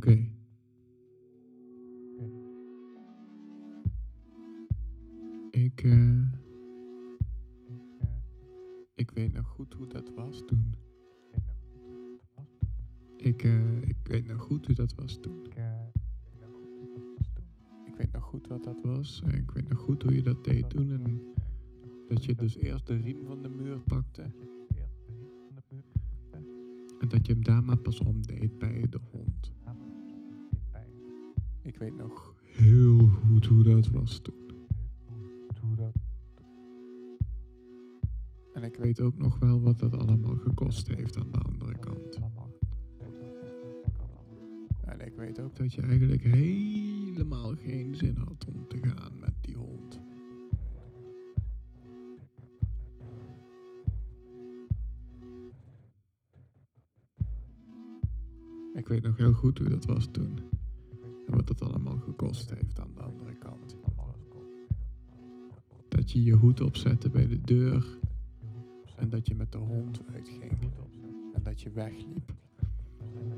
[0.00, 0.28] Oké.
[5.50, 6.22] Ik, eh.
[8.94, 10.74] Ik weet nog goed hoe dat was toen.
[13.16, 13.82] Ik, eh.
[13.82, 15.46] Ik weet nog goed hoe dat was toen.
[17.84, 19.22] Ik weet nog goed wat dat was.
[19.24, 20.90] en Ik weet nog goed hoe je dat deed toen.
[20.90, 21.20] En
[22.08, 24.22] dat je dus eerst de riem van de muur pakte.
[27.00, 29.19] En dat je hem daar maar pas omdeed bij de hond.
[31.80, 34.34] Weet nog heel goed hoe dat was toen.
[38.52, 42.18] En ik weet ook nog wel wat dat allemaal gekost heeft aan de andere kant.
[44.84, 49.34] En ik weet ook dat je eigenlijk helemaal geen zin had om te gaan met
[49.40, 50.00] die hond.
[58.74, 60.59] Ik weet nog heel goed hoe dat was toen.
[61.46, 63.76] Wat dat allemaal gekost heeft aan de andere kant.
[65.88, 67.98] Dat je je hoed opzette bij de deur.
[68.96, 70.58] En dat je met de hond uitging.
[71.34, 72.34] En dat je wegliep.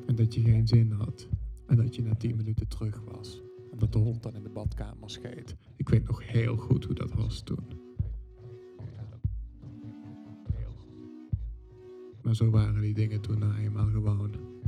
[0.06, 1.28] En dat je geen zin had.
[1.66, 3.42] En dat je na tien minuten terug was.
[3.72, 5.56] En dat de hond dan in de badkamer scheet.
[5.76, 7.66] Ik weet nog heel goed hoe dat was toen.
[12.22, 14.61] Maar zo waren die dingen toen nou eenmaal gewoon.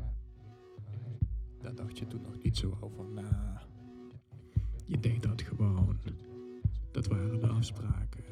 [1.75, 3.63] Dacht je toen nog niet zo over na.
[4.87, 5.99] Je deed dat gewoon.
[6.91, 8.25] Dat waren de afspraken.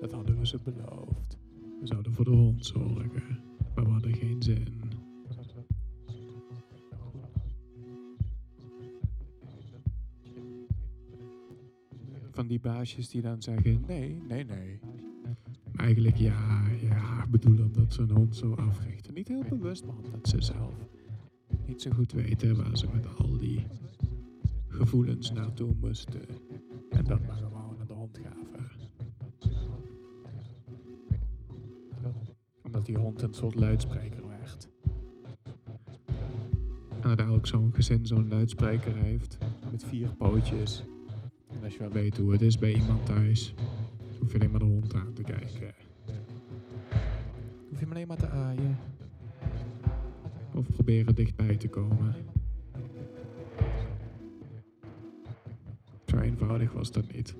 [0.00, 1.38] Dat hadden we ze beloofd.
[1.80, 3.40] We zouden voor de hond zorgen.
[3.74, 4.80] Maar we hadden geen zin.
[12.30, 14.78] Van die baasjes die dan zeggen: nee, nee, nee.
[15.76, 19.14] Eigenlijk ja, ja, bedoel omdat ze een hond zo africhten.
[19.14, 20.74] Niet heel bewust, maar omdat ze zelf
[21.78, 23.66] niet zo goed weten waar ze met al die
[24.68, 26.20] gevoelens naartoe moesten.
[26.90, 28.70] En dat maar gewoon naar de hond gaven.
[32.62, 34.68] Omdat die hond een soort luidspreker werd.
[37.00, 39.38] En dat elk zo'n gezin zo'n luidspreker heeft.
[39.70, 40.84] Met vier pootjes.
[41.48, 43.54] En als je wel weet hoe het is bij iemand thuis,
[44.18, 45.74] hoef je alleen maar de hond aan te kijken.
[47.68, 48.78] Hoef je hem alleen maar te aaien.
[50.58, 52.14] Of proberen dichtbij te komen.
[56.06, 57.36] Zo eenvoudig was dat niet.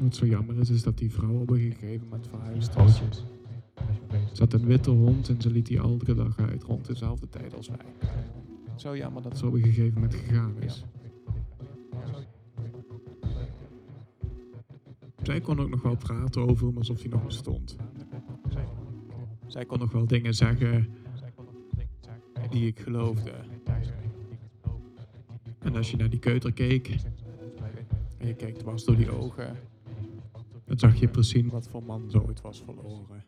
[0.00, 3.02] Wat zo jammer is, is dat die vrouw op een gegeven moment verhuisd was.
[4.38, 7.68] Had een witte hond en ze liet die elke dag uit rond dezelfde tijd als
[7.68, 8.10] wij.
[8.76, 10.84] Zo jammer dat ze op een gegeven moment gegaan is.
[15.28, 17.76] Zij kon ook nog wel praten over hem alsof hij nog bestond.
[19.46, 20.88] Zij kon nog wel dingen zeggen
[22.50, 23.32] die ik geloofde.
[25.58, 26.96] En als je naar die keuter keek
[28.18, 29.56] en je keek dwars door die ogen,
[30.64, 33.24] dan zag je precies wat voor man zo ooit was verloren.